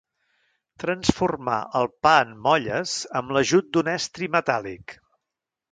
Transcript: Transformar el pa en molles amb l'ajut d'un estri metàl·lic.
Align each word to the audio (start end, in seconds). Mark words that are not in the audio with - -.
Transformar 0.83 1.59
el 1.81 1.89
pa 2.07 2.15
en 2.23 2.33
molles 2.49 2.95
amb 3.21 3.37
l'ajut 3.37 3.73
d'un 3.77 3.95
estri 3.99 4.33
metàl·lic. 4.39 4.99